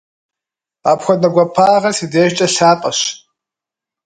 [0.91, 2.99] Апхуэдэ гуапагъэр си дежкӀэ лъапӀэщ.